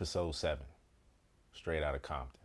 episode 0.00 0.34
seven, 0.34 0.64
straight 1.52 1.82
out 1.82 1.94
of 1.94 2.00
Compton. 2.00 2.40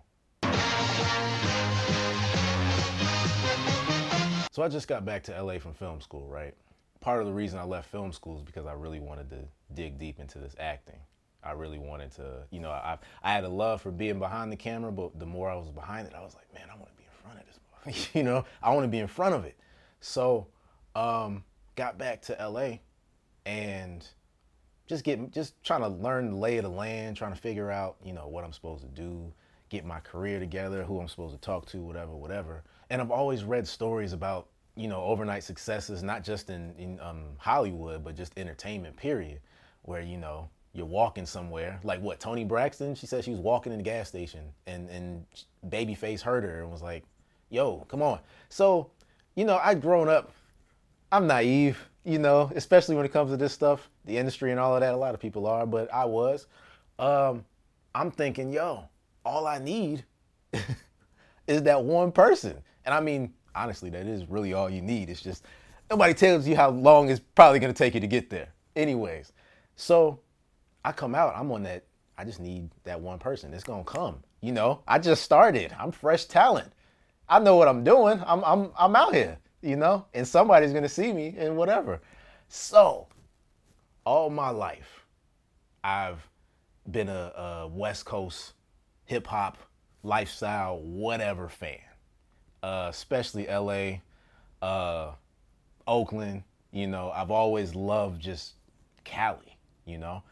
So 4.51 4.61
I 4.61 4.67
just 4.67 4.89
got 4.89 5.05
back 5.05 5.23
to 5.23 5.41
LA 5.41 5.59
from 5.59 5.73
film 5.73 6.01
school, 6.01 6.27
right? 6.27 6.53
Part 6.99 7.21
of 7.21 7.27
the 7.27 7.33
reason 7.33 7.57
I 7.57 7.63
left 7.63 7.89
film 7.89 8.11
school 8.11 8.35
is 8.35 8.43
because 8.43 8.65
I 8.65 8.73
really 8.73 8.99
wanted 8.99 9.29
to 9.29 9.37
dig 9.73 9.97
deep 9.97 10.19
into 10.19 10.37
this 10.37 10.53
acting. 10.59 10.99
I 11.45 11.53
really 11.53 11.79
wanted 11.79 12.11
to, 12.15 12.39
you 12.51 12.59
know, 12.59 12.71
I 12.71 12.97
I 13.23 13.31
had 13.31 13.45
a 13.45 13.49
love 13.49 13.81
for 13.81 13.89
being 13.89 14.19
behind 14.19 14.51
the 14.51 14.57
camera, 14.57 14.91
but 14.91 15.17
the 15.17 15.25
more 15.25 15.49
I 15.49 15.55
was 15.55 15.69
behind 15.69 16.07
it, 16.09 16.13
I 16.13 16.19
was 16.19 16.35
like, 16.35 16.53
man, 16.53 16.67
I 16.69 16.75
want 16.75 16.89
to 16.89 16.97
be 16.97 17.05
in 17.05 17.23
front 17.23 17.39
of 17.39 17.45
this. 17.85 18.09
you 18.13 18.23
know, 18.23 18.43
I 18.61 18.73
want 18.73 18.83
to 18.83 18.89
be 18.89 18.99
in 18.99 19.07
front 19.07 19.33
of 19.33 19.45
it. 19.45 19.55
So, 20.01 20.47
um, 20.93 21.45
got 21.77 21.97
back 21.97 22.21
to 22.23 22.33
LA 22.33 22.79
and 23.45 24.05
just 24.87 25.03
getting 25.03 25.31
just 25.31 25.61
trying 25.63 25.81
to 25.81 25.87
learn 25.87 26.31
the 26.31 26.37
lay 26.37 26.57
of 26.57 26.63
the 26.63 26.69
land, 26.69 27.17
trying 27.17 27.33
to 27.33 27.39
figure 27.39 27.71
out, 27.71 27.95
you 28.03 28.13
know, 28.13 28.27
what 28.27 28.43
I'm 28.43 28.53
supposed 28.53 28.83
to 28.83 28.89
do, 28.89 29.31
get 29.69 29.85
my 29.85 29.99
career 29.99 30.39
together, 30.39 30.83
who 30.83 30.99
I'm 30.99 31.07
supposed 31.07 31.33
to 31.33 31.41
talk 31.41 31.65
to, 31.67 31.77
whatever, 31.77 32.15
whatever. 32.15 32.63
And 32.89 33.01
I've 33.01 33.11
always 33.11 33.43
read 33.43 33.67
stories 33.67 34.13
about, 34.13 34.47
you 34.75 34.87
know, 34.87 35.01
overnight 35.01 35.43
successes, 35.43 36.03
not 36.03 36.23
just 36.23 36.49
in, 36.49 36.73
in 36.77 36.99
um, 36.99 37.23
Hollywood, 37.37 38.03
but 38.03 38.15
just 38.15 38.37
entertainment, 38.37 38.95
period, 38.95 39.39
where, 39.83 40.01
you 40.01 40.17
know, 40.17 40.49
you're 40.73 40.85
walking 40.85 41.25
somewhere, 41.25 41.79
like 41.83 42.01
what, 42.01 42.19
Toni 42.19 42.43
Braxton? 42.43 42.95
She 42.95 43.07
said 43.07 43.23
she 43.23 43.31
was 43.31 43.39
walking 43.39 43.71
in 43.71 43.77
the 43.77 43.83
gas 43.83 44.09
station 44.09 44.41
and, 44.67 44.89
and 44.89 45.25
Babyface 45.69 46.21
heard 46.21 46.43
her 46.43 46.61
and 46.61 46.71
was 46.71 46.81
like, 46.81 47.03
yo, 47.49 47.85
come 47.87 48.01
on. 48.01 48.19
So, 48.49 48.91
you 49.35 49.45
know, 49.45 49.57
I'd 49.63 49.81
grown 49.81 50.09
up, 50.09 50.31
I'm 51.11 51.27
naive, 51.27 51.77
you 52.03 52.19
know, 52.19 52.51
especially 52.55 52.95
when 52.95 53.05
it 53.05 53.13
comes 53.13 53.31
to 53.31 53.37
this 53.37 53.53
stuff, 53.53 53.89
the 54.05 54.17
industry 54.17 54.51
and 54.51 54.59
all 54.59 54.75
of 54.75 54.81
that. 54.81 54.93
A 54.93 54.97
lot 54.97 55.13
of 55.13 55.19
people 55.19 55.47
are, 55.47 55.65
but 55.65 55.91
I 55.93 56.05
was. 56.05 56.47
Um, 56.99 57.45
I'm 57.93 58.11
thinking, 58.11 58.51
yo, 58.51 58.83
all 59.25 59.47
I 59.47 59.59
need 59.59 60.03
is 61.47 61.63
that 61.63 61.83
one 61.83 62.11
person. 62.11 62.57
And 62.85 62.93
I 62.93 62.99
mean, 62.99 63.33
honestly, 63.55 63.89
that 63.91 64.05
is 64.05 64.29
really 64.29 64.53
all 64.53 64.69
you 64.69 64.81
need. 64.81 65.09
It's 65.09 65.21
just 65.21 65.45
nobody 65.89 66.13
tells 66.13 66.47
you 66.47 66.55
how 66.55 66.69
long 66.69 67.09
it's 67.09 67.21
probably 67.35 67.59
going 67.59 67.73
to 67.73 67.77
take 67.77 67.93
you 67.93 67.99
to 68.01 68.07
get 68.07 68.29
there. 68.29 68.49
Anyways, 68.75 69.31
so 69.75 70.19
I 70.83 70.91
come 70.91 71.15
out, 71.15 71.35
I'm 71.35 71.51
on 71.51 71.63
that. 71.63 71.83
I 72.17 72.23
just 72.23 72.39
need 72.39 72.69
that 72.83 72.99
one 72.99 73.19
person. 73.19 73.53
It's 73.53 73.63
going 73.63 73.83
to 73.83 73.91
come. 73.91 74.23
You 74.41 74.51
know, 74.51 74.81
I 74.87 74.99
just 74.99 75.23
started. 75.23 75.75
I'm 75.77 75.91
fresh 75.91 76.25
talent. 76.25 76.71
I 77.27 77.39
know 77.39 77.55
what 77.55 77.67
I'm 77.67 77.83
doing. 77.83 78.21
I'm 78.25 78.43
I'm 78.43 78.71
I'm 78.77 78.95
out 78.95 79.13
here, 79.13 79.37
you 79.61 79.75
know, 79.75 80.05
and 80.13 80.27
somebody's 80.27 80.71
to 80.83 80.89
see 80.89 81.11
me 81.13 81.35
and 81.37 81.57
whatever. 81.57 82.01
So, 82.47 83.07
all 84.05 84.29
my 84.29 84.49
life, 84.49 85.05
I've 85.83 86.27
been 86.91 87.09
a, 87.09 87.31
a 87.35 87.67
West 87.67 88.05
Coast 88.05 88.53
hip 89.05 89.27
hop 89.27 89.57
lifestyle 90.03 90.79
whatever 90.79 91.49
fan 91.49 91.79
uh, 92.65 92.87
especially 92.89 93.45
LA, 93.45 93.99
uh, 94.65 95.11
Oakland. 95.87 96.43
You 96.71 96.87
know, 96.87 97.11
I've 97.11 97.29
always 97.29 97.75
loved 97.75 98.19
just 98.19 98.55
Cali. 99.03 99.57
You 99.85 99.99
know, 99.99 100.23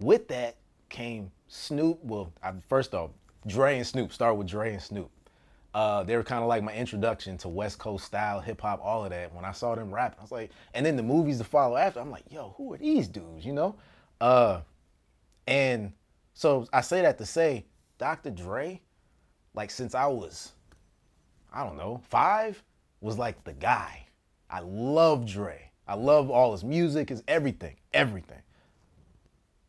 with 0.00 0.28
that 0.28 0.56
came 0.90 1.30
Snoop. 1.48 1.98
Well, 2.02 2.30
I, 2.42 2.52
first 2.68 2.92
off, 2.92 3.10
Dre 3.46 3.78
and 3.78 3.86
Snoop. 3.86 4.12
Start 4.12 4.36
with 4.36 4.48
Dre 4.48 4.74
and 4.74 4.82
Snoop. 4.82 5.10
Uh, 5.78 6.02
they 6.02 6.16
were 6.16 6.24
kind 6.24 6.42
of 6.42 6.48
like 6.48 6.64
my 6.64 6.74
introduction 6.74 7.38
to 7.38 7.48
West 7.48 7.78
Coast 7.78 8.04
style 8.04 8.40
hip 8.40 8.60
hop, 8.60 8.80
all 8.82 9.04
of 9.04 9.10
that. 9.10 9.32
When 9.32 9.44
I 9.44 9.52
saw 9.52 9.76
them 9.76 9.94
rap, 9.94 10.16
I 10.18 10.22
was 10.22 10.32
like, 10.32 10.50
and 10.74 10.84
then 10.84 10.96
the 10.96 11.04
movies 11.04 11.38
to 11.38 11.44
follow 11.44 11.76
after, 11.76 12.00
I'm 12.00 12.10
like, 12.10 12.24
yo, 12.28 12.52
who 12.56 12.72
are 12.72 12.78
these 12.78 13.06
dudes? 13.06 13.46
You 13.46 13.52
know, 13.52 13.76
uh, 14.20 14.62
and 15.46 15.92
so 16.34 16.66
I 16.72 16.80
say 16.80 17.02
that 17.02 17.16
to 17.18 17.24
say, 17.24 17.64
Dr. 17.96 18.30
Dre, 18.30 18.80
like 19.54 19.70
since 19.70 19.94
I 19.94 20.06
was 20.06 20.50
I 21.52 21.62
don't 21.62 21.76
know, 21.76 22.00
five, 22.08 22.60
was 23.00 23.16
like 23.16 23.44
the 23.44 23.52
guy. 23.52 24.04
I 24.50 24.60
love 24.60 25.26
Dre. 25.26 25.70
I 25.86 25.94
love 25.94 26.28
all 26.28 26.50
his 26.50 26.64
music, 26.64 27.10
his 27.10 27.22
everything, 27.28 27.76
everything. 27.94 28.42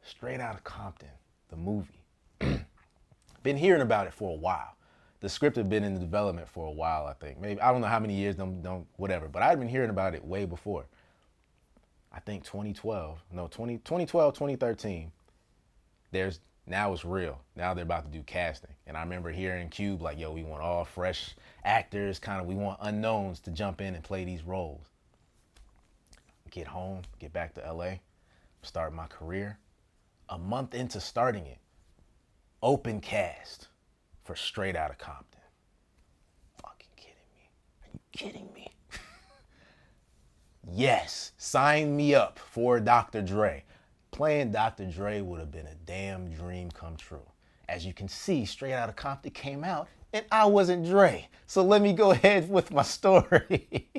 Straight 0.02 0.40
out 0.40 0.56
of 0.56 0.64
Compton, 0.64 1.10
the 1.50 1.56
movie. 1.56 2.04
been 3.44 3.58
hearing 3.58 3.84
about 3.84 4.08
it 4.08 4.14
for 4.14 4.32
a 4.32 4.40
while. 4.40 4.76
The 5.22 5.30
script 5.30 5.58
had 5.58 5.70
been 5.70 5.84
in 5.84 6.00
development 6.00 6.48
for 6.48 6.66
a 6.66 6.72
while, 6.72 7.06
I 7.06 7.14
think. 7.14 7.40
Maybe 7.40 7.60
I 7.60 7.72
don't 7.72 7.82
know 7.82 7.88
how 7.88 8.00
many 8.00 8.16
years, 8.16 8.36
don't, 8.36 8.62
don't 8.62 8.88
whatever. 8.96 9.28
But 9.28 9.44
I'd 9.44 9.60
been 9.60 9.68
hearing 9.68 9.90
about 9.90 10.16
it 10.16 10.24
way 10.24 10.46
before. 10.46 10.86
I 12.12 12.20
think 12.20 12.44
2012, 12.44 13.20
no, 13.32 13.48
20, 13.48 13.78
2012, 13.80 14.34
2013. 14.34 15.12
There's 16.12 16.40
now 16.66 16.94
it's 16.94 17.04
real. 17.04 17.42
Now 17.56 17.74
they're 17.74 17.84
about 17.84 18.06
to 18.06 18.12
do 18.12 18.24
casting. 18.24 18.72
And 18.88 18.96
I 18.96 19.02
remember 19.02 19.32
hearing 19.32 19.70
Cube 19.70 20.02
like, 20.02 20.20
yo, 20.20 20.32
we 20.32 20.44
want 20.44 20.62
all 20.62 20.86
fresh 20.86 21.36
actors, 21.64 22.20
kind 22.20 22.40
of, 22.40 22.48
we 22.48 22.56
want 22.56 22.80
unknowns 22.82 23.40
to 23.42 23.52
jump 23.52 23.82
in 23.82 23.96
and 23.96 24.04
play 24.04 24.24
these 24.24 24.44
roles. 24.44 24.86
Get 26.52 26.68
home, 26.68 27.02
get 27.20 27.34
back 27.34 27.54
to 27.56 27.74
LA, 27.74 27.96
start 28.62 28.94
my 28.94 29.08
career. 29.08 29.58
A 30.30 30.38
month 30.38 30.76
into 30.76 31.00
starting 31.00 31.46
it, 31.48 31.58
open 32.62 33.02
cast 33.02 33.68
for 34.30 34.36
Straight 34.36 34.76
Outta 34.76 34.94
Compton. 34.94 35.42
Fucking 36.62 36.92
kidding 36.96 37.16
me. 37.34 37.50
Are 37.82 37.90
you 37.92 38.00
kidding 38.12 38.48
me? 38.54 38.72
yes, 40.72 41.32
sign 41.40 41.98
me 41.98 42.14
up 42.14 42.38
for 42.38 42.80
Dr. 42.80 43.24
Dre 43.24 43.64
playing 44.12 44.52
Dr. 44.52 44.86
Dre 44.86 45.22
would 45.22 45.40
have 45.40 45.50
been 45.50 45.66
a 45.66 45.74
damn 45.88 46.30
dream 46.30 46.70
come 46.70 46.96
true. 46.96 47.26
As 47.68 47.84
you 47.84 47.92
can 47.92 48.08
see, 48.08 48.46
Straight 48.46 48.74
Outta 48.74 48.94
Compton 48.94 49.32
came 49.32 49.64
out 49.64 49.88
and 50.14 50.24
I 50.32 50.46
wasn't 50.46 50.86
Dre. 50.86 51.28
So 51.48 51.64
let 51.64 51.82
me 51.82 51.92
go 51.92 52.12
ahead 52.12 52.52
with 52.52 52.72
my 52.72 52.84
story. 52.84 53.90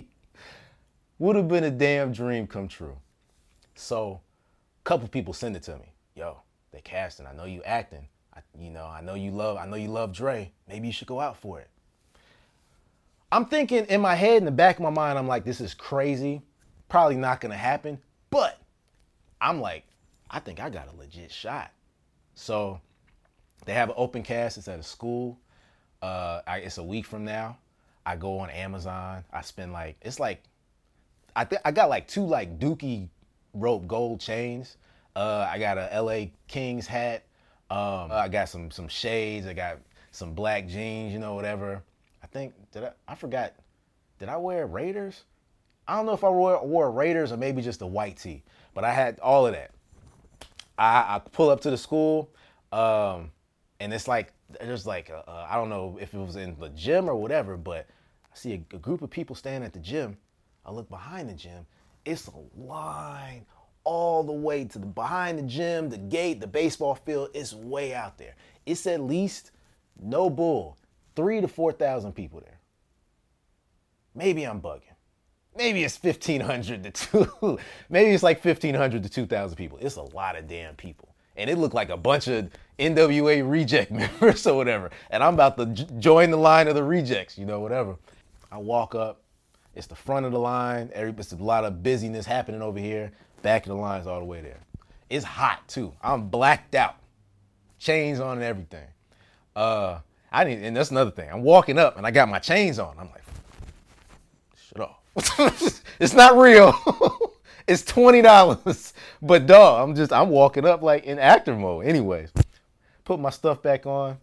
would 1.19 1.35
have 1.35 1.49
been 1.49 1.65
a 1.65 1.73
damn 1.73 2.13
dream 2.13 2.47
come 2.47 2.69
true. 2.69 2.99
So 3.75 4.21
a 4.81 4.85
couple 4.85 5.09
people 5.09 5.35
send 5.35 5.57
it 5.57 5.65
to 5.65 5.77
me. 5.77 5.93
Yo, 6.15 6.43
they 6.71 6.83
casting. 6.83 7.27
I 7.27 7.33
know 7.33 7.47
you 7.47 7.65
acting. 7.65 8.07
You 8.59 8.71
know, 8.71 8.87
I 8.87 9.01
know 9.01 9.15
you 9.15 9.31
love. 9.31 9.57
I 9.57 9.67
know 9.67 9.77
you 9.77 9.89
love 9.89 10.13
Dre. 10.13 10.53
Maybe 10.69 10.87
you 10.87 10.93
should 10.93 11.09
go 11.09 11.21
out 11.21 11.37
for 11.37 11.61
it. 11.61 11.69
I'm 13.33 13.47
thinking 13.47 13.85
in 13.87 14.01
my 14.01 14.15
head, 14.15 14.39
in 14.39 14.45
the 14.45 14.51
back 14.51 14.77
of 14.77 14.83
my 14.83 14.91
mind, 14.91 15.19
I'm 15.19 15.29
like, 15.29 15.45
this 15.45 15.61
is 15.61 15.75
crazy. 15.75 16.43
Probably 16.89 17.17
not 17.17 17.41
gonna 17.41 17.57
happen. 17.57 17.99
But 18.31 18.61
I'm 19.41 19.61
like, 19.61 19.85
I 20.31 20.41
think 20.41 20.61
I 20.61 20.71
got 20.71 20.93
a 20.93 20.97
legit 20.97 21.31
shot. 21.31 21.71
So 22.35 22.81
they 23.67 23.75
have 23.75 23.89
an 23.89 23.95
open 23.97 24.23
cast. 24.23 24.59
It's 24.59 24.69
at 24.69 24.79
a 24.79 24.83
school. 24.83 25.39
Uh, 26.03 26.41
I, 26.47 26.59
it's 26.59 26.79
a 26.79 26.83
week 26.83 27.07
from 27.07 27.25
now. 27.25 27.59
I 28.07 28.17
go 28.17 28.39
on 28.39 28.51
Amazon. 28.51 29.25
I 29.33 29.43
spend 29.43 29.73
like 29.73 29.97
it's 30.01 30.19
like 30.19 30.43
I 31.37 31.45
think 31.45 31.63
I 31.65 31.71
got 31.71 31.89
like 31.89 32.09
two 32.09 32.25
like 32.25 32.59
Dookie 32.59 33.09
rope 33.55 33.87
gold 33.87 34.21
chains. 34.21 34.77
Uh, 35.15 35.47
I 35.49 35.59
got 35.59 35.77
a 35.79 36.01
LA 36.01 36.27
Kings 36.49 36.87
hat. 36.87 37.25
Um, 37.71 38.11
I 38.11 38.29
got 38.29 38.49
some 38.49 38.71
some 38.71 38.89
shades. 38.89 39.47
I 39.47 39.53
got 39.53 39.79
some 40.11 40.35
black 40.35 40.67
jeans. 40.67 41.13
You 41.13 41.21
know 41.21 41.35
whatever. 41.35 41.83
I 42.23 42.27
think 42.27 42.53
did 42.73 42.85
I? 42.85 42.91
I 43.07 43.15
forgot. 43.15 43.55
Did 44.19 44.29
I 44.29 44.37
wear 44.37 44.67
Raiders? 44.67 45.25
I 45.89 45.97
don't 45.97 46.07
know 46.07 46.13
if 46.13 46.25
I 46.25 46.29
wore, 46.29 46.65
wore 46.65 46.91
Raiders 46.91 47.33
or 47.33 47.37
maybe 47.37 47.63
just 47.63 47.83
a 47.83 47.87
white 47.87 48.19
tee. 48.19 48.43
But 48.75 48.85
I 48.85 48.93
had 48.93 49.19
all 49.21 49.47
of 49.47 49.55
that. 49.55 49.71
I, 50.79 51.17
I 51.17 51.21
pull 51.33 51.51
up 51.51 51.61
to 51.63 51.71
the 51.71 51.77
school, 51.77 52.31
um, 52.73 53.31
and 53.81 53.93
it's 53.93 54.09
like 54.09 54.33
there's 54.61 54.87
like 54.87 55.11
I 55.27 55.55
don't 55.55 55.69
know 55.69 55.99
if 56.01 56.15
it 56.15 56.19
was 56.19 56.37
in 56.37 56.57
the 56.59 56.71
gym 56.71 57.09
or 57.09 57.15
whatever, 57.15 57.57
but 57.57 57.87
I 58.25 58.37
see 58.37 58.53
a, 58.53 58.77
a 58.77 58.79
group 58.79 59.03
of 59.03 59.11
people 59.11 59.37
standing 59.37 59.65
at 59.65 59.73
the 59.73 59.81
gym. 59.81 60.17
I 60.65 60.73
look 60.73 60.89
behind 60.89 61.29
the 61.29 61.35
gym. 61.35 61.67
It's 62.05 62.29
a 62.29 62.61
line 62.61 63.45
all 63.91 64.23
the 64.23 64.33
way 64.33 64.65
to 64.65 64.79
the 64.79 64.87
behind 64.87 65.37
the 65.37 65.43
gym, 65.43 65.91
the 65.91 65.99
gate, 65.99 66.41
the 66.41 66.47
baseball 66.47 66.95
field. 66.95 67.29
It's 67.35 67.53
way 67.53 67.93
out 67.93 68.19
there. 68.19 68.37
It's 68.65 68.87
at 68.87 69.01
least 69.01 69.51
no 70.01 70.31
bull, 70.31 70.79
three 71.17 71.41
to 71.41 71.49
four 71.49 71.73
thousand 71.73 72.13
people 72.13 72.39
there. 72.39 72.61
Maybe 74.15 74.45
I'm 74.45 74.61
bugging. 74.61 74.95
Maybe 75.57 75.83
it's 75.83 76.01
1,500 76.01 76.85
to 76.85 76.91
two. 76.93 77.59
Maybe 77.91 78.13
it's 78.13 78.23
like 78.23 78.45
1,500 78.45 79.03
to 79.03 79.09
2,000 79.09 79.57
people. 79.57 79.79
It's 79.81 79.97
a 79.97 80.03
lot 80.03 80.37
of 80.37 80.47
damn 80.47 80.77
people. 80.77 81.09
And 81.37 81.51
it 81.51 81.59
looked 81.59 81.75
like 81.75 81.91
a 81.91 81.97
bunch 81.97 82.29
of 82.29 82.49
NWA 82.79 83.49
reject 83.49 83.91
members 83.91 84.47
or 84.47 84.57
whatever. 84.57 84.91
And 85.11 85.23
I'm 85.25 85.35
about 85.35 85.57
to 85.57 85.67
j- 85.67 85.87
join 85.99 86.31
the 86.31 86.37
line 86.37 86.69
of 86.69 86.77
the 86.77 86.85
rejects, 86.85 87.37
you 87.37 87.45
know, 87.45 87.59
whatever. 87.59 87.97
I 88.53 88.59
walk 88.59 88.95
up. 88.95 89.23
It's 89.75 89.89
the 89.89 89.97
front 89.97 90.27
of 90.27 90.33
the 90.33 90.39
line. 90.39 90.91
It's 90.95 91.33
a 91.33 91.37
lot 91.37 91.65
of 91.65 91.83
busyness 91.83 92.27
happening 92.27 92.63
over 92.63 92.79
here. 92.79 93.13
Back 93.43 93.63
of 93.65 93.71
the 93.71 93.75
line's 93.75 94.07
all 94.07 94.19
the 94.19 94.25
way 94.25 94.41
there. 94.41 94.61
It's 95.09 95.25
hot 95.25 95.67
too. 95.69 95.93
I'm 96.03 96.29
blacked 96.29 96.75
out. 96.75 96.97
Chains 97.79 98.21
on 98.21 98.37
and 98.37 98.43
everything. 98.43 98.87
Uh, 99.57 100.01
I 100.31 100.45
need, 100.45 100.63
and 100.63 100.77
that's 100.77 100.91
another 100.91 101.11
thing. 101.11 101.29
I'm 101.31 101.43
walking 101.43 101.79
up 101.79 101.97
and 101.97 102.07
I 102.07 102.11
got 102.11 102.29
my 102.29 102.39
chains 102.39 102.79
on. 102.79 102.95
I'm 102.99 103.11
like, 103.11 103.25
shut 104.57 104.81
off. 104.81 105.83
it's 105.99 106.15
not 106.15 106.37
real. 106.37 106.75
it's 107.67 107.85
twenty 107.85 108.23
dollars. 108.23 108.93
But 109.23 109.47
dog, 109.47 109.89
I'm 109.89 109.97
just 109.97 110.13
I'm 110.13 110.29
walking 110.29 110.65
up 110.65 110.83
like 110.83 111.05
in 111.05 111.19
actor 111.19 111.55
mode. 111.55 111.87
Anyways, 111.87 112.33
put 113.05 113.19
my 113.19 113.31
stuff 113.31 113.63
back 113.63 113.87
on, 113.87 114.19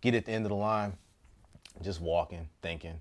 get 0.00 0.14
at 0.14 0.26
the 0.26 0.32
end 0.32 0.44
of 0.44 0.50
the 0.50 0.56
line, 0.56 0.92
just 1.82 2.00
walking, 2.00 2.48
thinking, 2.62 3.00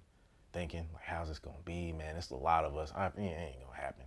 thinking, 0.53 0.85
like, 0.93 1.03
how's 1.03 1.27
this 1.27 1.39
gonna 1.39 1.55
be, 1.65 1.93
man? 1.93 2.15
It's 2.15 2.31
a 2.31 2.35
lot 2.35 2.65
of 2.65 2.75
us. 2.77 2.91
I, 2.95 3.07
it 3.07 3.13
ain't 3.17 3.59
gonna 3.65 3.79
happen. 3.79 4.05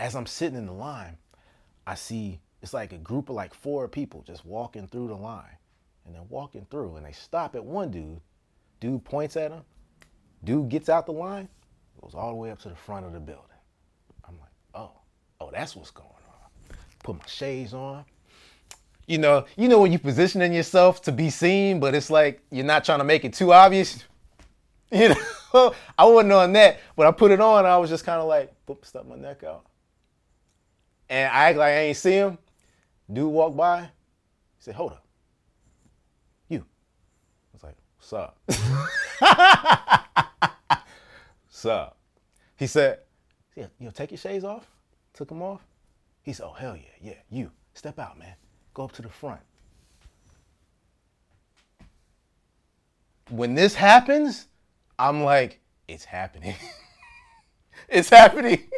As 0.00 0.16
I'm 0.16 0.24
sitting 0.24 0.56
in 0.56 0.64
the 0.64 0.72
line, 0.72 1.18
I 1.86 1.94
see 1.94 2.40
it's 2.62 2.72
like 2.72 2.94
a 2.94 2.98
group 2.98 3.28
of 3.28 3.34
like 3.34 3.52
four 3.52 3.86
people 3.86 4.24
just 4.26 4.46
walking 4.46 4.88
through 4.88 5.08
the 5.08 5.14
line. 5.14 5.56
And 6.06 6.14
they're 6.14 6.22
walking 6.22 6.66
through 6.70 6.96
and 6.96 7.04
they 7.04 7.12
stop 7.12 7.54
at 7.54 7.62
one 7.62 7.90
dude. 7.90 8.20
Dude 8.80 9.04
points 9.04 9.36
at 9.36 9.52
him. 9.52 9.60
Dude 10.42 10.70
gets 10.70 10.88
out 10.88 11.04
the 11.04 11.12
line, 11.12 11.50
goes 12.00 12.14
all 12.14 12.30
the 12.30 12.36
way 12.36 12.50
up 12.50 12.58
to 12.60 12.70
the 12.70 12.74
front 12.74 13.04
of 13.04 13.12
the 13.12 13.20
building. 13.20 13.44
I'm 14.26 14.38
like, 14.38 14.48
oh, 14.74 14.92
oh, 15.38 15.50
that's 15.52 15.76
what's 15.76 15.90
going 15.90 16.08
on. 16.08 16.76
Put 17.04 17.18
my 17.18 17.26
shades 17.26 17.74
on. 17.74 18.06
You 19.06 19.18
know, 19.18 19.44
you 19.58 19.68
know 19.68 19.80
when 19.80 19.92
you're 19.92 19.98
positioning 19.98 20.54
yourself 20.54 21.02
to 21.02 21.12
be 21.12 21.28
seen, 21.28 21.78
but 21.78 21.94
it's 21.94 22.08
like 22.08 22.42
you're 22.50 22.64
not 22.64 22.86
trying 22.86 23.00
to 23.00 23.04
make 23.04 23.26
it 23.26 23.34
too 23.34 23.52
obvious. 23.52 24.04
You 24.92 25.10
know, 25.54 25.74
I 25.96 26.04
wasn't 26.04 26.32
on 26.32 26.52
that, 26.54 26.80
but 26.96 27.06
I 27.06 27.12
put 27.12 27.30
it 27.30 27.40
on. 27.40 27.64
I 27.64 27.78
was 27.78 27.90
just 27.90 28.04
kind 28.04 28.20
of 28.20 28.26
like, 28.26 28.52
boop, 28.66 28.84
stuck 28.84 29.06
my 29.06 29.14
neck 29.14 29.44
out, 29.44 29.64
and 31.10 31.30
I 31.30 31.48
act 31.48 31.58
like 31.58 31.72
I 31.72 31.80
ain't 31.80 31.96
see 31.96 32.12
him. 32.12 32.38
Dude 33.12 33.30
walked 33.30 33.56
by. 33.56 33.82
He 33.82 33.88
said, 34.60 34.76
"Hold 34.76 34.92
up, 34.92 35.04
you." 36.48 36.60
I 36.60 36.62
was 37.52 37.64
like, 37.64 37.76
"What's 37.96 38.12
up?" 38.12 38.38
What's 41.48 41.66
up? 41.66 41.96
He 42.56 42.68
said, 42.68 43.00
"Yeah, 43.56 43.66
you 43.78 43.86
know, 43.86 43.90
take 43.90 44.12
your 44.12 44.18
shades 44.18 44.44
off." 44.44 44.70
Took 45.12 45.28
them 45.28 45.42
off. 45.42 45.66
He 46.22 46.32
said, 46.32 46.46
"Oh 46.46 46.52
hell 46.52 46.76
yeah, 46.76 46.84
yeah, 47.02 47.14
you 47.28 47.50
step 47.74 47.98
out, 47.98 48.16
man. 48.16 48.34
Go 48.72 48.84
up 48.84 48.92
to 48.92 49.02
the 49.02 49.08
front." 49.08 49.40
When 53.30 53.54
this 53.54 53.74
happens, 53.74 54.46
I'm 54.98 55.24
like, 55.24 55.60
"It's 55.88 56.04
happening. 56.04 56.54
it's 57.88 58.10
happening." 58.10 58.68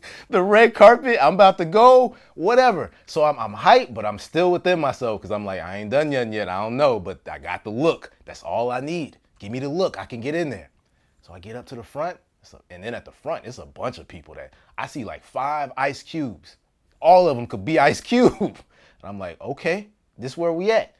the 0.30 0.42
red 0.42 0.74
carpet. 0.74 1.18
I'm 1.20 1.34
about 1.34 1.58
to 1.58 1.64
go, 1.64 2.16
whatever. 2.34 2.90
So 3.06 3.24
I'm, 3.24 3.38
I'm 3.38 3.54
hyped, 3.54 3.94
but 3.94 4.04
I'm 4.04 4.18
still 4.18 4.50
within 4.52 4.80
myself 4.80 5.20
because 5.20 5.30
I'm 5.30 5.44
like, 5.44 5.60
I 5.60 5.78
ain't 5.78 5.90
done 5.90 6.12
yet 6.12 6.32
yet. 6.32 6.48
I 6.48 6.62
don't 6.62 6.76
know, 6.76 7.00
but 7.00 7.20
I 7.28 7.38
got 7.38 7.64
the 7.64 7.70
look. 7.70 8.12
That's 8.24 8.42
all 8.42 8.70
I 8.70 8.80
need. 8.80 9.18
Give 9.38 9.50
me 9.50 9.58
the 9.58 9.68
look. 9.68 9.98
I 9.98 10.04
can 10.04 10.20
get 10.20 10.34
in 10.34 10.50
there. 10.50 10.70
So 11.22 11.32
I 11.32 11.38
get 11.38 11.56
up 11.56 11.66
to 11.66 11.74
the 11.74 11.82
front, 11.82 12.18
and 12.70 12.82
then 12.82 12.94
at 12.94 13.04
the 13.04 13.12
front, 13.12 13.44
it's 13.44 13.58
a 13.58 13.66
bunch 13.66 13.98
of 13.98 14.08
people 14.08 14.34
that 14.34 14.52
I 14.76 14.86
see 14.86 15.04
like 15.04 15.22
five 15.24 15.72
ice 15.76 16.02
cubes. 16.02 16.56
All 17.00 17.28
of 17.28 17.36
them 17.36 17.46
could 17.46 17.64
be 17.64 17.78
Ice 17.78 18.00
Cube. 18.00 18.34
And 18.40 19.04
I'm 19.04 19.18
like, 19.18 19.40
okay, 19.40 19.88
this 20.18 20.36
where 20.36 20.52
we 20.52 20.70
at. 20.70 20.94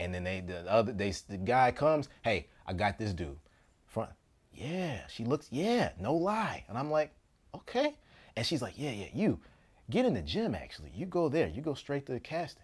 And 0.00 0.14
then 0.14 0.24
they 0.24 0.40
the 0.40 0.70
other 0.70 0.92
they 0.92 1.12
the 1.28 1.36
guy 1.36 1.70
comes, 1.70 2.08
hey, 2.22 2.48
I 2.66 2.72
got 2.72 2.98
this 2.98 3.12
dude. 3.12 3.38
Front. 3.86 4.10
Yeah, 4.52 5.06
she 5.08 5.24
looks, 5.24 5.48
yeah, 5.50 5.90
no 6.00 6.14
lie. 6.14 6.64
And 6.68 6.78
I'm 6.78 6.90
like, 6.90 7.12
okay. 7.54 7.94
And 8.36 8.46
she's 8.46 8.62
like, 8.62 8.74
yeah, 8.76 8.90
yeah, 8.90 9.08
you 9.12 9.38
get 9.90 10.06
in 10.06 10.14
the 10.14 10.22
gym 10.22 10.54
actually. 10.54 10.90
You 10.94 11.06
go 11.06 11.28
there. 11.28 11.48
You 11.48 11.62
go 11.62 11.74
straight 11.74 12.06
to 12.06 12.12
the 12.12 12.20
casting. 12.20 12.62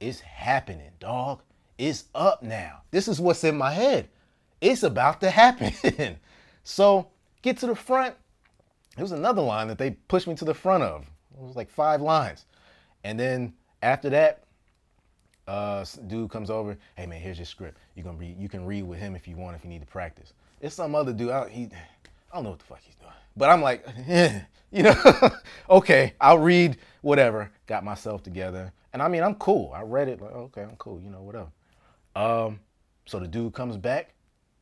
It's 0.00 0.20
happening, 0.20 0.90
dog. 1.00 1.42
It's 1.78 2.04
up 2.14 2.42
now. 2.42 2.82
This 2.90 3.08
is 3.08 3.20
what's 3.20 3.42
in 3.44 3.56
my 3.56 3.72
head. 3.72 4.08
It's 4.60 4.82
about 4.82 5.20
to 5.20 5.30
happen. 5.30 6.18
so 6.64 7.08
get 7.42 7.58
to 7.58 7.66
the 7.66 7.74
front. 7.74 8.14
There 8.96 9.04
was 9.04 9.12
another 9.12 9.42
line 9.42 9.68
that 9.68 9.78
they 9.78 9.92
pushed 10.08 10.26
me 10.26 10.34
to 10.36 10.44
the 10.44 10.54
front 10.54 10.84
of. 10.84 11.02
It 11.02 11.42
was 11.42 11.56
like 11.56 11.70
five 11.70 12.00
lines. 12.00 12.46
And 13.02 13.18
then 13.18 13.54
after 13.82 14.08
that, 14.10 14.44
uh, 15.48 15.84
dude 16.06 16.30
comes 16.30 16.48
over. 16.48 16.76
Hey 16.96 17.06
man, 17.06 17.20
here's 17.20 17.38
your 17.38 17.46
script. 17.46 17.78
You 17.94 18.02
gonna. 18.02 18.24
You 18.24 18.48
can 18.48 18.64
read 18.64 18.84
with 18.84 18.98
him 18.98 19.14
if 19.14 19.28
you 19.28 19.36
want. 19.36 19.56
If 19.56 19.64
you 19.64 19.70
need 19.70 19.80
to 19.80 19.86
practice. 19.86 20.32
It's 20.60 20.74
some 20.74 20.94
other 20.94 21.12
dude. 21.12 21.30
He, 21.50 21.68
I 22.32 22.36
don't 22.36 22.44
know 22.44 22.50
what 22.50 22.60
the 22.60 22.64
fuck 22.64 22.80
he's 22.82 22.94
doing. 22.94 23.12
But 23.36 23.50
I'm 23.50 23.62
like, 23.62 23.86
eh, 24.08 24.40
you 24.70 24.84
know, 24.84 25.30
okay, 25.70 26.14
I'll 26.20 26.38
read 26.38 26.76
whatever. 27.02 27.50
Got 27.66 27.84
myself 27.84 28.22
together. 28.22 28.72
And 28.92 29.02
I 29.02 29.08
mean, 29.08 29.22
I'm 29.22 29.34
cool. 29.36 29.72
I 29.74 29.82
read 29.82 30.08
it 30.08 30.20
like, 30.20 30.32
okay, 30.32 30.62
I'm 30.62 30.76
cool, 30.76 31.00
you 31.00 31.10
know, 31.10 31.22
whatever. 31.22 31.48
Um, 32.14 32.60
so 33.06 33.18
the 33.18 33.26
dude 33.26 33.52
comes 33.52 33.76
back. 33.76 34.14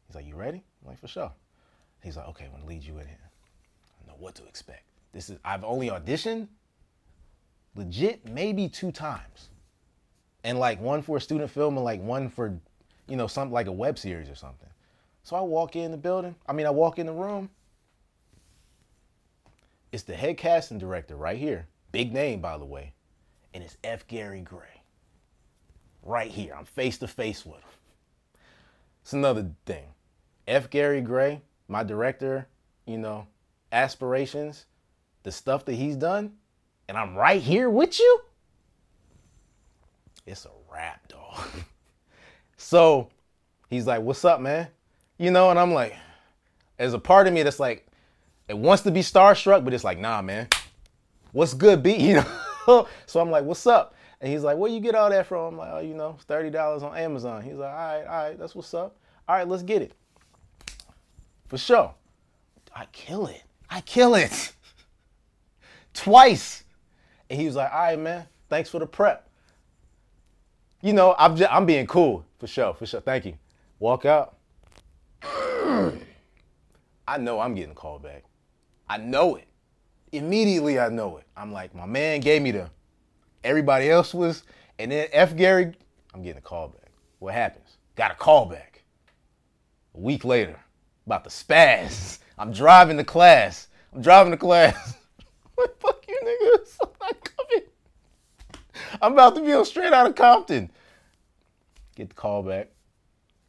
He's 0.07 0.17
like, 0.17 0.27
you 0.27 0.35
ready? 0.35 0.65
I'm 0.83 0.89
like, 0.89 1.01
for 1.01 1.09
sure. 1.09 1.33
He's 2.03 2.17
like, 2.17 2.29
okay, 2.29 2.47
I'm 2.47 2.53
gonna 2.53 2.67
lead 2.67 2.83
you 2.83 2.99
in 2.99 3.07
here. 3.07 3.31
I 4.03 4.09
know 4.09 4.17
what 4.19 4.35
to 4.37 4.45
expect. 4.47 4.85
This 5.13 5.29
is 5.29 5.39
I've 5.45 5.65
only 5.65 5.91
auditioned 5.91 6.49
legit 7.75 8.27
maybe 8.29 8.69
two 8.69 8.93
times. 8.93 9.51
And 10.45 10.59
like 10.59 10.81
one 10.81 11.03
for 11.03 11.19
a 11.19 11.21
student 11.21 11.51
film 11.51 11.77
and 11.77 11.85
like 11.85 12.01
one 12.01 12.29
for, 12.29 12.59
you 13.09 13.17
know, 13.17 13.27
something 13.27 13.53
like 13.53 13.69
a 13.69 13.73
web 13.73 13.99
series 13.99 14.29
or 14.29 14.35
something. 14.35 14.69
So 15.23 15.37
I 15.37 15.41
walk 15.41 15.77
in 15.77 15.93
the 15.93 15.97
building. 15.97 16.35
I 16.47 16.53
mean, 16.53 16.67
I 16.67 16.71
walk 16.71 16.99
in 16.99 17.07
the 17.07 17.13
room. 17.13 17.49
It's 19.93 20.03
the 20.03 20.15
head 20.15 20.39
casting 20.39 20.79
director 20.79 21.15
right 21.15 21.39
here. 21.39 21.69
Big 21.93 22.13
name, 22.13 22.41
by 22.41 22.57
the 22.57 22.65
way. 22.65 22.95
And 23.53 23.63
it's 23.63 23.77
F. 23.85 24.09
Gary 24.09 24.41
Gray. 24.41 24.83
Right 26.03 26.31
here. 26.31 26.55
I'm 26.59 26.65
face 26.65 26.97
to 26.99 27.07
face 27.07 27.45
with 27.45 27.57
him. 27.57 28.43
It's 29.03 29.13
another 29.13 29.51
thing. 29.67 29.85
F. 30.49 30.71
Gary 30.71 31.03
Gray, 31.03 31.43
my 31.69 31.85
director, 31.85 32.49
you 32.87 32.99
know, 32.99 33.27
aspirations, 33.71 34.65
the 35.23 35.31
stuff 35.31 35.65
that 35.67 35.75
he's 35.75 35.97
done, 35.97 36.33
and 36.89 36.97
I'm 36.97 37.15
right 37.15 37.41
here 37.41 37.71
with 37.71 37.99
you. 38.01 38.21
It's 40.27 40.47
a 40.47 40.51
rap, 40.73 41.07
dog. 41.09 41.39
so 42.57 43.09
he's 43.69 43.87
like, 43.87 44.01
What's 44.03 44.25
up, 44.25 44.41
man? 44.41 44.69
You 45.19 45.31
know, 45.31 45.51
and 45.51 45.59
I'm 45.59 45.73
like, 45.73 45.95
there's 46.79 46.95
a 46.95 46.99
part 46.99 47.27
of 47.27 47.35
me 47.35 47.43
that's 47.43 47.61
like, 47.61 47.87
it 48.49 48.57
wants 48.57 48.83
to 48.85 48.91
be 48.91 49.01
starstruck, 49.01 49.65
but 49.65 49.75
it's 49.75 49.85
like, 49.85 49.99
nah, 49.99 50.23
man. 50.23 50.49
What's 51.33 51.55
good, 51.55 51.83
B? 51.83 51.97
You 51.99 52.25
know? 52.67 52.87
so 53.07 53.21
I'm 53.21 53.31
like, 53.31 53.45
what's 53.45 53.67
up? 53.67 53.95
And 54.21 54.31
he's 54.31 54.43
like, 54.43 54.57
where 54.57 54.71
you 54.71 54.79
get 54.79 54.95
all 54.95 55.11
that 55.11 55.27
from? 55.27 55.55
I'm 55.55 55.59
like, 55.59 55.71
oh, 55.73 55.81
you 55.81 55.95
know, 55.95 56.17
$30 56.29 56.83
on 56.83 56.97
Amazon. 56.97 57.43
He's 57.43 57.55
like, 57.55 57.73
all 57.73 57.77
right, 57.77 58.07
all 58.07 58.29
right, 58.29 58.39
that's 58.39 58.55
what's 58.55 58.73
up. 58.73 58.97
All 59.29 59.37
right, 59.37 59.49
let's 59.49 59.65
get 59.65 59.83
it. 59.83 59.93
For 61.49 61.59
sure. 61.59 61.93
I 62.75 62.87
kill 62.93 63.27
it. 63.27 63.43
I 63.69 63.81
kill 63.81 64.15
it. 64.15 64.53
Twice. 65.95 66.63
And 67.29 67.41
he 67.41 67.47
was 67.47 67.57
like, 67.57 67.73
all 67.73 67.81
right, 67.81 67.99
man, 67.99 68.27
thanks 68.49 68.71
for 68.71 68.79
the 68.79 68.87
prep. 68.87 69.29
You 70.83 70.93
know, 70.93 71.17
I'm, 71.19 71.37
just, 71.37 71.53
I'm 71.53 71.67
being 71.67 71.87
cool. 71.87 72.25
For 72.39 72.47
sure, 72.47 72.75
for 72.75 72.87
sure. 72.87 73.01
Thank 73.01 73.25
you. 73.25 73.35
Walk 73.79 74.05
out. 74.05 74.37
I 75.23 77.19
know 77.19 77.41
I'm 77.41 77.55
getting 77.55 77.75
called 77.75 78.03
back. 78.03 78.25
I 78.89 78.99
know 78.99 79.37
it. 79.37 79.49
Immediately 80.13 80.79
I 80.79 80.89
know 80.89 81.17
it. 81.17 81.25
I'm 81.37 81.53
like, 81.53 81.75
my 81.75 81.87
man 81.87 82.21
gave 82.21 82.43
me 82.43 82.51
the 82.51 82.71
everybody 83.45 83.91
else 83.91 84.15
was, 84.15 84.43
and 84.79 84.93
then 84.93 85.09
F 85.13 85.37
Gary, 85.37 85.75
I'm 86.15 86.23
getting 86.23 86.39
a 86.39 86.43
call 86.43 86.69
back. 86.69 86.91
What 87.19 87.35
happens? 87.35 87.77
Got 87.97 88.13
a 88.13 88.15
call 88.15 88.47
back. 88.47 88.83
A 89.95 90.01
week 90.01 90.25
later, 90.25 90.59
about 91.07 91.25
the 91.25 91.31
spaz. 91.31 92.19
I'm 92.39 92.53
driving 92.53 92.97
to 92.97 93.05
class. 93.05 93.69
I'm 93.93 94.03
driving 94.03 94.33
to 94.33 94.37
class. 94.37 94.97
what 95.55 95.79
fuck 95.81 96.05
you 96.09 96.19
niggas? 96.25 96.77
I'm 96.83 96.91
not 97.01 97.31
coming. 97.37 97.69
I'm 99.01 99.13
about 99.13 99.35
to 99.37 99.43
be 99.43 99.53
on 99.53 99.65
straight 99.65 99.93
out 99.93 100.07
of 100.07 100.15
Compton. 100.15 100.71
Get 101.95 102.09
the 102.09 102.15
call 102.15 102.43
back. 102.43 102.71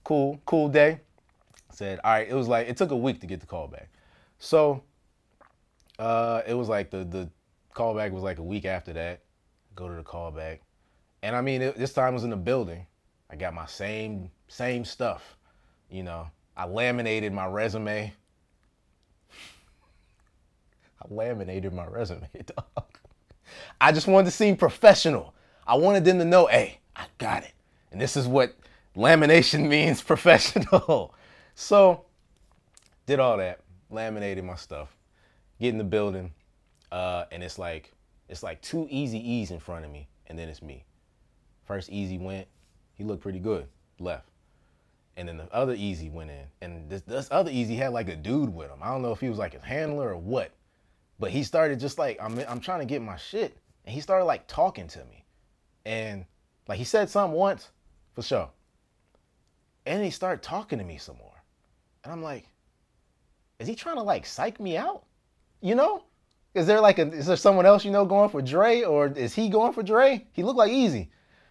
Cool, 0.04 0.40
cool 0.46 0.68
day. 0.68 1.00
Said, 1.72 2.00
all 2.04 2.12
right, 2.12 2.28
it 2.28 2.34
was 2.34 2.48
like, 2.48 2.68
it 2.68 2.78
took 2.78 2.92
a 2.92 2.98
week 2.98 3.22
to 3.22 3.28
get 3.28 3.40
the 3.40 3.48
call 3.48 3.68
back. 3.68 3.90
So 4.38 4.84
uh, 6.00 6.42
it 6.48 6.54
was 6.54 6.70
like 6.70 6.90
the 6.90 7.04
the 7.04 7.30
callback 7.74 8.12
was 8.12 8.24
like 8.24 8.40
a 8.40 8.44
week 8.44 8.66
after 8.66 8.94
that. 8.94 9.22
Go 9.76 9.88
to 9.88 9.96
the 9.96 10.04
callback, 10.04 10.60
and 11.22 11.36
I 11.36 11.42
mean 11.42 11.62
it, 11.62 11.78
this 11.78 11.94
time 11.94 12.14
was 12.14 12.24
in 12.24 12.30
the 12.30 12.38
building. 12.38 12.86
I 13.30 13.36
got 13.36 13.54
my 13.54 13.66
same 13.66 14.30
same 14.48 14.86
stuff, 14.86 15.38
you 15.90 16.04
know. 16.04 16.30
I 16.56 16.68
laminated 16.68 17.34
my 17.34 17.48
resume. 17.48 18.14
I 21.02 21.14
laminated 21.14 21.74
my 21.74 21.86
resume, 21.88 22.30
dog. 22.46 22.86
I 23.82 23.92
just 23.92 24.08
wanted 24.08 24.26
to 24.26 24.32
seem 24.32 24.56
professional. 24.56 25.34
I 25.66 25.76
wanted 25.76 26.06
them 26.06 26.20
to 26.20 26.26
know, 26.26 26.46
hey, 26.46 26.80
I 26.96 27.06
got 27.18 27.44
it. 27.44 27.54
And 27.92 28.00
this 28.00 28.16
is 28.16 28.28
what 28.28 28.56
lamination 28.96 29.68
means 29.68 30.02
professional. 30.02 31.14
so, 31.56 32.06
did 33.06 33.20
all 33.20 33.38
that, 33.38 33.62
laminated 33.90 34.44
my 34.44 34.56
stuff 34.56 34.96
get 35.64 35.70
in 35.70 35.78
the 35.78 35.84
building, 35.84 36.32
uh, 36.92 37.26
and 37.32 37.42
it's 37.42 37.58
like 37.58 37.92
it's 38.28 38.44
like 38.44 38.62
two 38.62 38.88
Eazy-E's 38.92 39.52
in 39.52 39.60
front 39.60 39.86
of 39.86 39.92
me, 39.92 40.08
and 40.28 40.38
then 40.38 40.50
it's 40.50 40.62
me. 40.62 40.84
First 41.66 41.90
Eazy 41.90 42.20
went, 42.20 42.48
he 42.96 43.04
looked 43.04 43.22
pretty 43.24 43.40
good, 43.40 43.68
left. 44.00 44.28
And 45.16 45.28
then 45.28 45.38
the 45.38 45.54
other 45.54 45.76
Eazy 45.76 46.12
went 46.12 46.32
in, 46.32 46.46
and 46.62 46.90
this, 46.90 47.02
this 47.04 47.30
other 47.32 47.52
Eazy 47.52 47.78
had 47.78 47.94
like 47.94 48.10
a 48.10 48.16
dude 48.16 48.54
with 48.54 48.70
him. 48.70 48.80
I 48.82 48.90
don't 48.90 49.02
know 49.02 49.12
if 49.12 49.22
he 49.22 49.30
was 49.30 49.38
like 49.38 49.54
his 49.54 49.64
handler 49.64 50.10
or 50.10 50.18
what, 50.18 50.52
but 51.20 51.32
he 51.32 51.44
started 51.44 51.80
just 51.80 51.98
like 51.98 52.18
I'm 52.22 52.38
I'm 52.48 52.60
trying 52.60 52.80
to 52.80 52.86
get 52.86 53.02
my 53.02 53.16
shit, 53.16 53.58
and 53.86 53.96
he 53.96 54.02
started 54.02 54.26
like 54.26 54.48
talking 54.48 54.88
to 54.90 55.00
me, 55.06 55.24
and 55.86 56.26
Like 56.68 56.78
he 56.78 56.84
said 56.84 57.10
something 57.10 57.38
once, 57.38 57.70
for 58.14 58.22
sure. 58.22 58.50
And 59.86 60.04
he 60.04 60.10
started 60.12 60.42
talking 60.42 60.80
to 60.80 60.86
me 60.86 60.98
some 60.98 61.18
more. 61.18 61.44
And 62.04 62.14
I'm 62.14 62.24
like, 62.24 62.48
is 63.60 63.68
he 63.68 63.76
trying 63.76 63.98
to 63.98 64.02
like 64.02 64.26
psych 64.26 64.60
me 64.60 64.78
out? 64.78 65.04
You 65.64 65.76
know? 65.76 66.04
Is 66.54 66.68
there 66.68 66.82
like 66.82 67.00
a 67.00 67.08
is 67.08 67.26
there 67.26 67.38
someone 67.38 67.66
else 67.66 67.86
you 67.86 67.90
know 67.90 68.06
going 68.06 68.30
for 68.30 68.42
Dre 68.42 68.84
or 68.84 69.08
is 69.08 69.34
he 69.34 69.48
going 69.48 69.72
for 69.72 69.82
Dre? 69.82 70.28
He 70.34 70.44
looked 70.44 70.58
like 70.58 70.72
Eazy. 70.72 71.08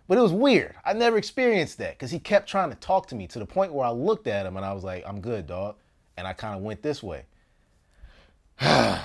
But 0.07 0.19
it 0.19 0.21
was 0.21 0.33
weird. 0.33 0.75
I 0.85 0.93
never 0.93 1.17
experienced 1.17 1.79
that 1.79 1.95
because 1.95 2.11
he 2.11 2.19
kept 2.19 2.49
trying 2.49 2.69
to 2.69 2.77
talk 2.77 3.09
to 3.09 3.15
me 3.15 3.27
to 3.29 3.39
the 3.39 3.47
point 3.47 3.73
where 3.73 3.87
I 3.87 3.91
looked 3.91 4.27
at 4.27 4.45
him 4.45 4.59
and 4.59 4.67
I 4.67 4.75
was 4.75 4.85
like, 4.85 5.03
I'm 5.07 5.21
good, 5.21 5.47
dog. 5.47 5.77
And 6.19 6.27
I 6.27 6.35
kind 6.35 6.55
of 6.55 6.63
went 6.63 6.83
this 6.83 7.03
way. 7.03 7.25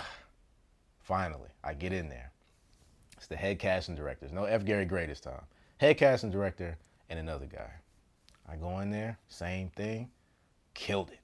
Finally, 0.99 1.49
I 1.63 1.73
get 1.73 1.93
in 1.93 2.09
there. 2.09 2.31
It's 3.15 3.27
the 3.27 3.37
head 3.37 3.57
casting 3.57 3.95
directors. 3.95 4.33
No 4.33 4.43
F. 4.43 4.65
Gary 4.65 4.85
Gray 4.85 5.05
this 5.05 5.21
time. 5.21 5.41
Head 5.77 5.97
casting 5.97 6.31
director 6.31 6.77
and 7.09 7.17
another 7.17 7.45
guy. 7.45 7.71
I 8.49 8.57
go 8.57 8.79
in 8.79 8.89
there, 8.89 9.17
same 9.29 9.69
thing, 9.69 10.09
killed 10.73 11.11
it. 11.11 11.19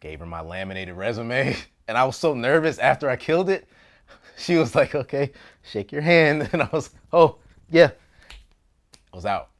Gave 0.00 0.20
her 0.20 0.26
my 0.26 0.40
laminated 0.40 0.96
resume, 0.96 1.56
and 1.88 1.96
I 1.98 2.04
was 2.04 2.16
so 2.16 2.34
nervous 2.34 2.78
after 2.78 3.08
I 3.08 3.16
killed 3.16 3.48
it. 3.50 3.68
She 4.36 4.56
was 4.56 4.74
like, 4.74 4.94
"Okay, 4.94 5.32
shake 5.62 5.92
your 5.92 6.02
hand," 6.02 6.48
and 6.52 6.62
I 6.62 6.68
was, 6.72 6.90
"Oh, 7.12 7.38
yeah." 7.70 7.90
I 9.12 9.16
was 9.16 9.26
out. 9.26 9.50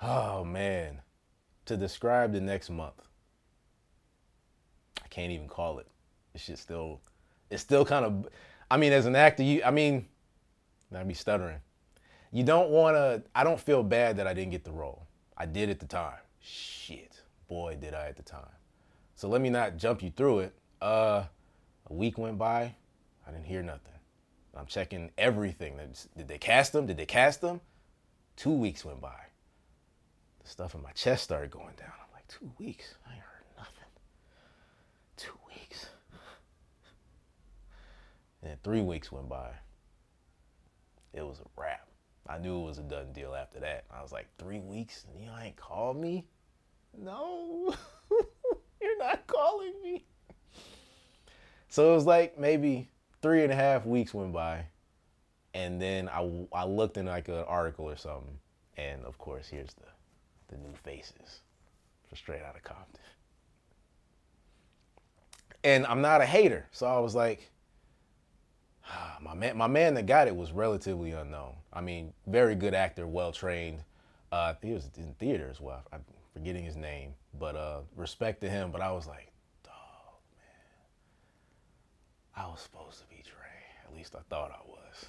Oh 0.00 0.44
man, 0.44 1.00
to 1.64 1.76
describe 1.76 2.32
the 2.32 2.40
next 2.40 2.68
month, 2.68 3.00
I 5.02 5.08
can't 5.08 5.32
even 5.32 5.48
call 5.48 5.78
it. 5.78 5.86
It's 6.34 6.46
just 6.46 6.62
still, 6.62 7.00
it's 7.50 7.62
still 7.62 7.84
kind 7.84 8.04
of. 8.04 8.28
I 8.70 8.76
mean, 8.76 8.92
as 8.92 9.06
an 9.06 9.16
actor, 9.16 9.42
you, 9.42 9.62
I 9.64 9.70
mean, 9.70 10.06
I'd 10.94 11.08
be 11.08 11.14
stuttering. 11.14 11.58
You 12.32 12.44
don't 12.44 12.70
want 12.70 12.96
to. 12.96 13.22
I 13.34 13.44
don't 13.44 13.58
feel 13.58 13.82
bad 13.82 14.18
that 14.18 14.26
I 14.26 14.34
didn't 14.34 14.50
get 14.50 14.62
the 14.62 14.72
role. 14.72 15.06
I 15.36 15.46
did 15.46 15.70
at 15.70 15.80
the 15.80 15.86
time. 15.86 16.18
Shit, 16.46 17.22
boy, 17.48 17.78
did 17.80 17.94
I 17.94 18.08
at 18.08 18.16
the 18.16 18.22
time. 18.22 18.44
So 19.14 19.28
let 19.28 19.40
me 19.40 19.48
not 19.48 19.78
jump 19.78 20.02
you 20.02 20.10
through 20.10 20.40
it. 20.40 20.54
Uh, 20.80 21.24
a 21.88 21.92
week 21.92 22.18
went 22.18 22.36
by. 22.36 22.74
I 23.26 23.30
didn't 23.30 23.46
hear 23.46 23.62
nothing. 23.62 23.94
I'm 24.54 24.66
checking 24.66 25.10
everything. 25.16 25.80
Did 26.16 26.28
they 26.28 26.36
cast 26.36 26.74
them? 26.74 26.84
Did 26.86 26.98
they 26.98 27.06
cast 27.06 27.40
them? 27.40 27.62
Two 28.36 28.52
weeks 28.52 28.84
went 28.84 29.00
by. 29.00 29.20
The 30.42 30.48
stuff 30.50 30.74
in 30.74 30.82
my 30.82 30.92
chest 30.92 31.24
started 31.24 31.50
going 31.50 31.74
down. 31.76 31.92
I'm 31.98 32.12
like, 32.12 32.28
two 32.28 32.52
weeks? 32.58 32.94
I 33.06 33.12
ain't 33.14 33.22
heard 33.22 33.46
nothing. 33.56 33.88
Two 35.16 35.38
weeks. 35.48 35.86
And 38.42 38.62
three 38.62 38.82
weeks 38.82 39.10
went 39.10 39.30
by. 39.30 39.48
It 41.14 41.22
was 41.22 41.40
a 41.40 41.60
wrap. 41.60 41.88
I 42.28 42.38
knew 42.38 42.60
it 42.60 42.64
was 42.64 42.78
a 42.78 42.82
done 42.82 43.12
deal 43.12 43.34
after 43.34 43.60
that. 43.60 43.84
I 43.90 44.02
was 44.02 44.12
like, 44.12 44.26
three 44.38 44.60
weeks 44.60 45.06
and 45.10 45.22
you 45.22 45.30
ain't 45.42 45.56
called 45.56 45.96
me? 45.96 46.26
No, 46.98 47.74
you're 48.80 48.98
not 48.98 49.26
calling 49.26 49.74
me. 49.82 50.04
So 51.68 51.92
it 51.92 51.94
was 51.94 52.06
like 52.06 52.38
maybe 52.38 52.88
three 53.20 53.42
and 53.42 53.52
a 53.52 53.56
half 53.56 53.84
weeks 53.84 54.14
went 54.14 54.32
by, 54.32 54.66
and 55.54 55.80
then 55.80 56.08
I, 56.08 56.46
I 56.52 56.64
looked 56.64 56.96
in 56.96 57.06
like 57.06 57.28
an 57.28 57.44
article 57.48 57.88
or 57.88 57.96
something, 57.96 58.38
and 58.76 59.04
of 59.04 59.18
course 59.18 59.48
here's 59.48 59.74
the 59.74 59.86
the 60.48 60.56
new 60.58 60.74
faces 60.82 61.40
for 62.08 62.16
Straight 62.16 62.42
Outta 62.42 62.60
Compton. 62.60 63.00
And 65.62 65.86
I'm 65.86 66.02
not 66.02 66.20
a 66.20 66.26
hater, 66.26 66.66
so 66.72 66.86
I 66.86 66.98
was 66.98 67.14
like, 67.14 67.50
my 69.20 69.34
man, 69.34 69.56
my 69.56 69.66
man 69.66 69.94
that 69.94 70.06
got 70.06 70.28
it 70.28 70.36
was 70.36 70.52
relatively 70.52 71.12
unknown. 71.12 71.54
I 71.72 71.80
mean, 71.80 72.12
very 72.26 72.54
good 72.54 72.74
actor, 72.74 73.06
well 73.06 73.32
trained. 73.32 73.80
Uh, 74.30 74.54
he 74.62 74.72
was 74.72 74.90
in 74.96 75.14
theater 75.18 75.48
as 75.50 75.60
well. 75.60 75.82
I'm 75.92 76.04
forgetting 76.34 76.64
his 76.64 76.76
name, 76.76 77.14
but 77.38 77.56
uh, 77.56 77.80
respect 77.96 78.42
to 78.42 78.50
him. 78.50 78.70
But 78.70 78.82
I 78.82 78.92
was 78.92 79.06
like, 79.06 79.32
dog, 79.62 79.72
man, 80.36 80.44
I 82.44 82.48
was 82.48 82.60
supposed 82.60 83.00
to 83.00 83.06
be 83.06 83.22
Dre. 83.22 83.86
at 83.88 83.96
least 83.96 84.14
I 84.14 84.20
thought 84.28 84.50
I 84.50 84.68
was. 84.68 85.06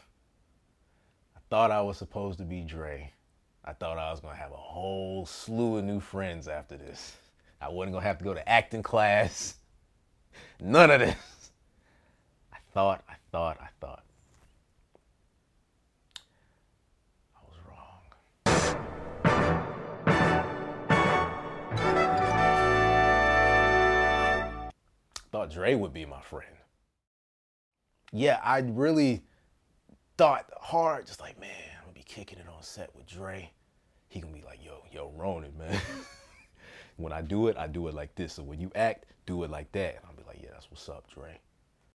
I 1.36 1.39
thought 1.50 1.72
I 1.72 1.82
was 1.82 1.98
supposed 1.98 2.38
to 2.38 2.46
be 2.46 2.62
Dre. 2.62 3.12
I 3.65 3.74
thought 3.74 3.98
I 3.98 4.12
was 4.12 4.20
gonna 4.20 4.36
have 4.36 4.51
a 4.51 4.58
whole 4.58 5.25
slew 5.25 5.77
of 5.77 5.84
new 5.84 6.00
friends 6.00 6.48
after 6.48 6.77
this. 6.77 7.17
I 7.60 7.70
wasn't 7.70 7.94
gonna 7.94 8.05
have 8.05 8.20
to 8.20 8.24
go 8.24 8.34
to 8.36 8.48
acting 8.48 8.84
class. 8.84 9.55
None 10.60 10.91
of 10.91 11.00
this. 11.00 11.51
I 12.53 12.58
thought, 12.74 13.03
I 13.10 13.15
thought, 13.32 13.58
I 13.60 13.70
thought. 13.82 14.04
Thought 25.45 25.53
Dre 25.53 25.75
would 25.75 25.93
be 25.93 26.05
my 26.05 26.21
friend 26.21 26.55
yeah, 28.15 28.39
I 28.41 28.59
really 28.59 29.23
thought 30.17 30.49
hard, 30.57 31.05
just 31.05 31.19
like, 31.19 31.39
man, 31.39 31.49
I'm 31.77 31.83
gonna 31.83 31.93
be 31.93 32.03
kicking 32.03 32.39
it 32.39 32.45
on 32.47 32.63
set 32.63 32.95
with 32.95 33.05
Dre. 33.05 33.51
He 34.07 34.21
gonna 34.21 34.33
be 34.33 34.43
like, 34.43 34.63
yo, 34.63 34.83
yo, 34.91 35.11
Ronin, 35.15 35.51
man. 35.57 35.81
when 36.95 37.11
I 37.11 37.21
do 37.21 37.49
it, 37.49 37.57
I 37.57 37.67
do 37.67 37.89
it 37.89 37.93
like 37.93 38.15
this. 38.15 38.33
So 38.33 38.43
when 38.43 38.61
you 38.61 38.71
act, 38.73 39.05
do 39.25 39.43
it 39.43 39.49
like 39.49 39.69
that. 39.73 39.97
And 39.97 40.05
I'll 40.07 40.15
be 40.15 40.23
like, 40.25 40.39
yeah, 40.41 40.51
that's 40.53 40.71
what's 40.71 40.87
up, 40.87 41.09
Dre. 41.13 41.37